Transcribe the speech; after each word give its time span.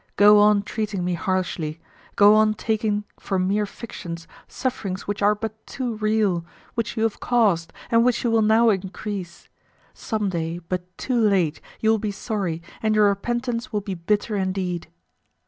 Go 0.15 0.39
on 0.39 0.63
treating 0.63 1.05
me 1.05 1.13
harshly; 1.13 1.79
go 2.15 2.33
on 2.33 2.55
taking 2.55 3.03
for 3.19 3.37
mere 3.37 3.67
fictions 3.67 4.27
sufferings 4.47 5.05
which 5.05 5.21
are 5.21 5.35
but 5.35 5.63
too 5.67 5.93
real, 5.97 6.43
which 6.73 6.97
you 6.97 7.03
have 7.03 7.19
caused, 7.19 7.71
and 7.91 8.03
which 8.03 8.23
you 8.23 8.31
will 8.31 8.41
now 8.41 8.71
increase. 8.71 9.47
Some 9.93 10.29
day, 10.29 10.57
but 10.57 10.81
too 10.97 11.19
late, 11.21 11.61
you 11.81 11.91
will 11.91 11.99
be 11.99 12.09
sorry, 12.09 12.63
and 12.81 12.95
your 12.95 13.09
repentance 13.09 13.71
will 13.71 13.81
be 13.81 13.93
bitter 13.93 14.35
indeed." 14.35 14.87